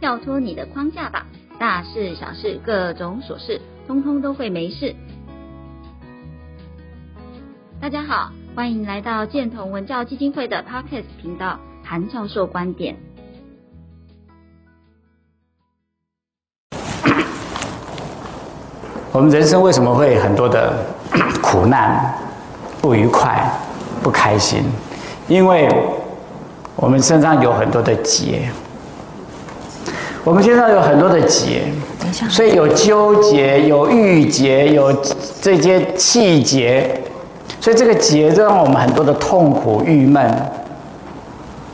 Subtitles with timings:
[0.00, 1.26] 跳脱你的框架吧，
[1.58, 4.94] 大事小事各种琐事，通通都会没事。
[7.80, 12.94] 大家好，欢迎来到建同文教基金会的 Podcast 频道，韩教授观点。
[19.10, 20.86] 我们人生为什么会很多的
[21.42, 22.14] 苦难、
[22.80, 23.44] 不愉快、
[24.00, 24.62] 不开心？
[25.26, 25.68] 因为
[26.76, 28.48] 我们身上有很多的结。
[30.24, 31.62] 我们身上有很多的结，
[32.28, 34.92] 所以有纠结，有郁结，有
[35.40, 37.02] 这些气结，
[37.60, 40.30] 所以这个结就让我们很多的痛苦、郁闷。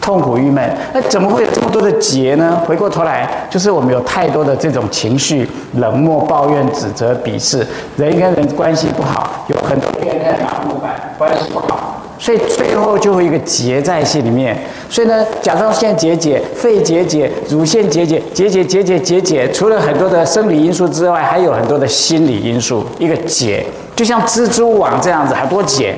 [0.00, 2.60] 痛苦郁闷，那怎么会有这么多的结呢？
[2.66, 7.64] 回过头来，就是我们有太多的这种情绪，冷漠、抱怨、指责、鄙视，
[7.96, 14.56] 人跟人关系不好，有很多怨恨、麻木感，关系不好，所以最后就会一个结在心里面。
[14.88, 22.86] 所以呢，甲状腺结节、肺结节、乳腺结节、结节、结节、结节，除了很多的生理因素之外，还有很多的心理因素。
[23.00, 25.96] 一个结，就像蜘蛛网这样子，很多结。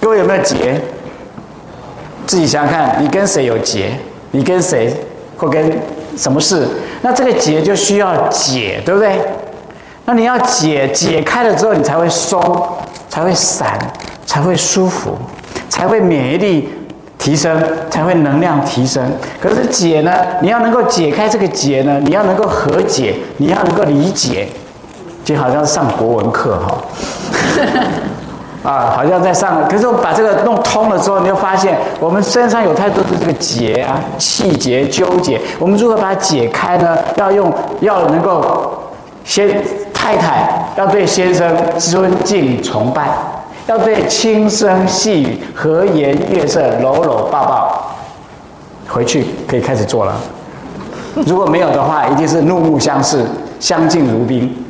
[0.00, 0.80] 各位有没有结？
[2.24, 3.90] 自己想想看，你跟谁有结？
[4.30, 4.94] 你跟谁
[5.36, 5.68] 或跟
[6.16, 6.64] 什么事？
[7.02, 9.18] 那这个结就需要解，对不对？
[10.04, 12.40] 那你要解，解开了之后，你才会松，
[13.08, 13.76] 才会散，
[14.26, 15.16] 才会舒服，
[15.68, 16.68] 才会免疫力
[17.16, 17.56] 提升，
[17.88, 19.02] 才会能量提升。
[19.40, 20.12] 可是解呢？
[20.42, 21.98] 你要能够解开这个结呢？
[22.04, 24.48] 你要能够和解，你要能够理解，
[25.24, 26.76] 就好像上国文课哈。
[28.62, 35.40] 啊，好像在上，可是我们把这个弄通了之后，你就发现我们身上有太多的这个结啊，气结、纠结。
[35.60, 36.98] 我们如何把它解开呢？
[37.14, 38.90] 要用，要能够
[39.24, 39.62] 先
[39.94, 43.08] 太太要对先生尊敬崇拜，
[43.66, 47.96] 要对轻声细语、和颜悦色、搂搂抱抱。
[48.88, 50.16] 回去可以开始做了。
[51.26, 53.24] 如果没有的话，一定是怒目相视，
[53.58, 54.64] 相敬如宾。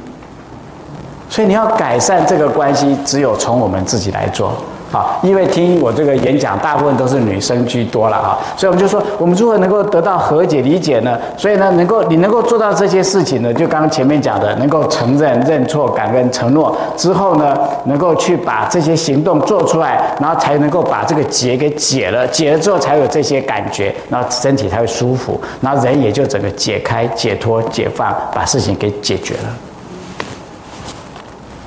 [1.29, 4.55] 所以你要改善这个关系，只有从我们自己来做
[4.93, 5.19] 啊！
[5.23, 11.19] 因为听我这个演讲，大部分都是女生居多了啊，所以我们就说，我们如何能够得到和解理解呢？
[11.37, 29.51] 所以呢，能够你能够做到这些事情呢，就刚刚前面讲的，能够承认、认错、感恩、承诺之后呢，能够去把这些行动做出来，然后才能够把这个结给解了，解了之后才有这些感觉，然后身体才会舒服，然后人也就整个解开、解脱、解放，把事情给解决了。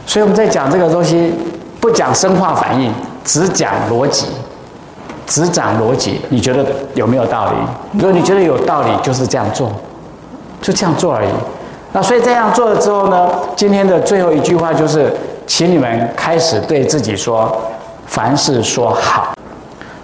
[0.05, 1.31] 所以我们在讲这个东西，
[1.79, 4.27] 不讲生化反应，只讲逻辑，
[5.25, 6.19] 只讲逻辑。
[6.29, 7.53] 你觉得有没有道理？
[7.93, 9.71] 如果你觉得有道理，就是这样做，
[10.61, 11.29] 就这样做而已。
[11.91, 15.11] 那所以这样做了之后呢，今天的最后一句话就是，
[15.47, 17.55] 请你们开始对自己说，
[18.05, 19.33] 凡事说好。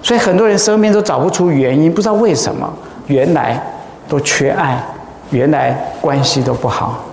[0.02, 2.68] 所以很多人生命都找不出原因，不知道为什么，
[3.08, 3.62] 原来
[4.08, 4.82] 都缺爱，
[5.32, 7.04] 原来关系都不好，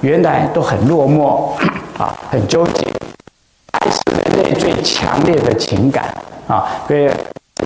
[0.00, 1.50] 原来都很落寞。
[1.98, 2.86] 啊，很纠结，
[4.36, 6.04] 爱是人类最强烈的情感
[6.46, 6.66] 啊！
[6.86, 7.08] 所以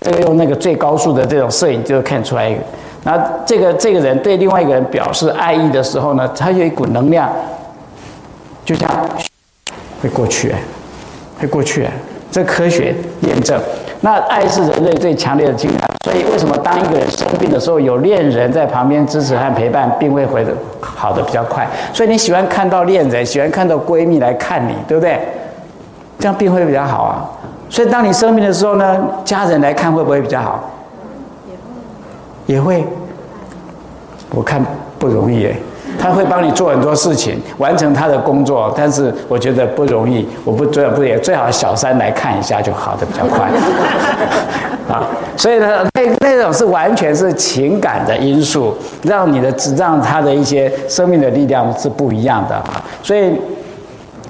[0.01, 2.61] 这个用那个最高速的这种摄影就看出来一个。
[3.03, 7.29] 那这个这个人对另外一个人表示爱意的时候呢，他有一股能量，
[8.63, 8.89] 就像
[10.01, 10.53] 会过去，
[11.39, 11.87] 会过去，
[12.31, 13.59] 这科学验证。
[14.01, 21.67] 那爱是人类最强烈的情感，所以为什么当一个人生病的时候，有恋人在旁边支持和陪伴，病会回的好的比较快。
[21.93, 25.19] 所以你喜欢看到恋人，喜欢看到闺蜜来看你，对不对？
[26.21, 27.27] 这样病会比较好啊。
[27.69, 30.71] 所以当你生病的时候呢，家人来看会不会比较好？
[32.45, 32.85] 也会。
[34.33, 34.65] 我看
[34.97, 35.55] 不容易诶。
[35.99, 40.27] 他会帮你做很多事情，完成他的工作，但是我觉得不容易。
[40.45, 43.49] 我不最不也最好小三来看一下就好的比较快
[44.89, 45.03] 啊。
[45.35, 52.81] 所以呢，那那种是完全是情感的因素，让你的让他的一些生命的力量是不一样的啊。
[53.03, 53.33] 所以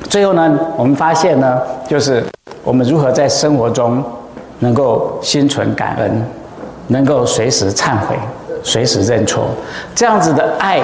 [0.09, 2.23] 最后呢，我们发现呢，就是
[2.63, 4.03] 我们如何在生活中
[4.59, 6.25] 能够心存感恩，
[6.87, 8.15] 能够随时忏悔，
[8.63, 9.45] 随时认错，
[9.95, 10.81] 这样子的爱。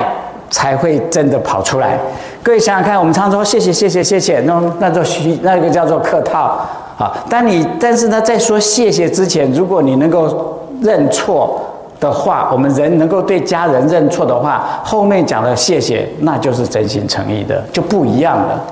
[0.49, 1.99] 才会真的跑出来。
[2.41, 6.65] 各位想想看，我们常说谢谢谢谢谢谢，那那做虚那个叫做客套
[6.97, 7.11] 啊。
[7.29, 11.59] 当你但是呢，在说谢谢之前，如果你能够认错
[11.99, 18.63] 的话，我们人能够对家人认错的话，后面讲的谢谢，那就是真心诚意的，就不一样了。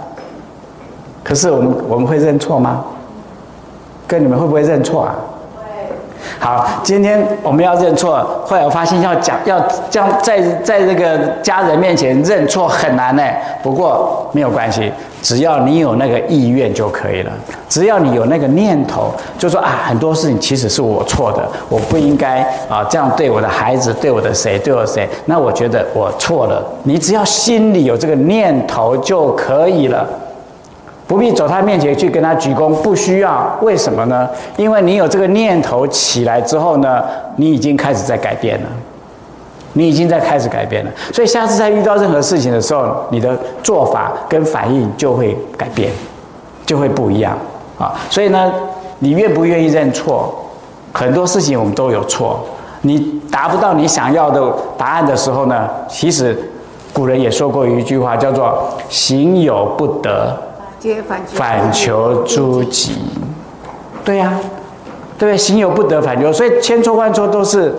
[1.26, 2.86] 可是我们我们会认错吗？
[4.08, 5.16] 跟你们会不会认错啊？
[5.58, 5.64] 会。
[6.40, 13.24] 好，今天我们要认错，后来我发现要讲要将在在这个家人面前认错很难呢。
[13.64, 14.92] 不过没有关系，
[15.24, 17.32] 只要你有那个意愿就可以了。
[17.68, 25.10] 只要你有那个念头，就说啊，很多事情其实是我错的，我不应该啊这样对我的孩子，对我的谁，对我谁。
[25.26, 26.64] 那我觉得我错了。
[26.84, 30.08] 你只要心里有这个念头就可以了。
[31.08, 33.56] 不必走他面前去跟他鞠躬，不需要。
[33.62, 34.28] 为什么呢？
[34.58, 37.04] 因为你有这个念头起来之后呢，
[37.36, 38.70] 你已经开始在改变了，
[39.74, 40.92] 你已经在开始改变了。
[41.14, 45.92] 所以下次再遇到任何事情的时候，你的做法跟反应就会改变，
[46.66, 47.38] 就会不一样
[47.78, 47.94] 啊。
[48.10, 48.52] 所以呢，
[49.00, 50.34] 你愿不愿意认错？
[50.92, 52.40] 很多事情我们都有错。
[52.82, 54.42] 你达不到你想要的
[54.78, 56.36] 答案的时候呢，其实
[56.94, 60.36] 古人也说过一句话，叫做“行有不得”。
[61.34, 62.98] 反求诸己，
[64.04, 64.40] 对呀、啊，
[65.18, 67.74] 对，行有不得，反求，所以千错万错都是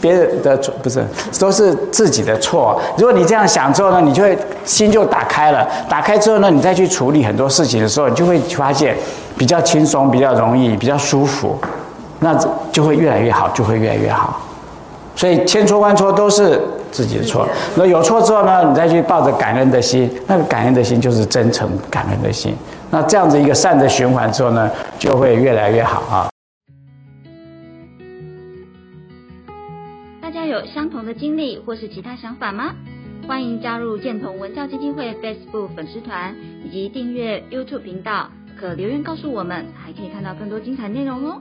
[0.00, 1.04] 别人的错，不是，
[1.38, 2.80] 都是自己的错。
[2.96, 8.96] 如果你这样想之后呢，你就会心就打开了，打开之后呢，你再去处理很多事情的时候，你就会发现
[9.36, 11.58] 比较轻松，比较容易，比较舒服，
[12.20, 12.34] 那
[12.72, 14.40] 就会越来越好，就会越来越好。
[15.16, 16.60] 所以千错万错都是。
[16.90, 22.54] 自己的错，那有错之后呢，你再去抱着感恩的心，那个感恩的心就是真诚感恩的心。
[22.90, 26.28] 那这样子一个善的循环之后呢，就会越来越好啊。
[30.20, 32.74] 大家有相同的经历或是其他想法吗？
[33.28, 36.34] 欢迎加入建同文教基金会 Facebook 粉丝团
[36.64, 38.28] 以及订阅 YouTube 频道，
[38.58, 41.40] 可留言告诉我们，还可以看到更多精彩内容哦。